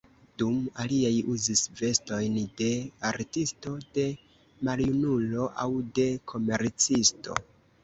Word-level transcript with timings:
Dum 0.41 0.53
aliaj 0.83 1.11
uzis 1.33 1.61
vestojn 1.81 2.39
de 2.61 2.71
artisto, 3.11 3.75
de 3.99 4.07
maljunulo 4.71 5.47
aŭ 5.67 5.69
de 6.01 6.09
komercisto. 6.35 7.41